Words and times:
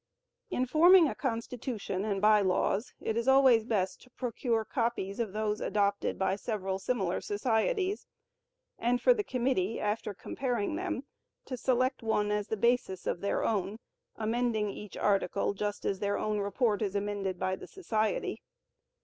In 0.49 0.65
forming 0.65 1.07
a 1.07 1.13
Constitution 1.13 2.03
and 2.05 2.19
By 2.19 2.41
Laws, 2.41 2.91
it 2.99 3.15
is 3.15 3.27
always 3.27 3.65
best 3.65 4.01
to 4.01 4.09
procure 4.09 4.65
copies 4.65 5.19
of 5.19 5.31
those 5.31 5.61
adopted 5.61 6.17
by 6.17 6.37
several 6.37 6.79
similar 6.79 7.21
societies, 7.21 8.07
and 8.79 8.99
for 8.99 9.13
the 9.13 9.23
committee, 9.23 9.79
after 9.79 10.15
comparing 10.15 10.75
them, 10.75 11.03
to 11.45 11.55
select 11.55 12.01
one 12.01 12.31
as 12.31 12.47
the 12.47 12.57
basis 12.57 13.05
of 13.05 13.21
their 13.21 13.43
own, 13.43 13.77
amending 14.15 14.71
each 14.71 14.97
article 14.97 15.53
just 15.53 15.85
as 15.85 15.99
their 15.99 16.17
own 16.17 16.39
report 16.39 16.81
is 16.81 16.95
amended 16.95 17.37
by 17.37 17.55
the 17.55 17.67
Society. 17.67 18.41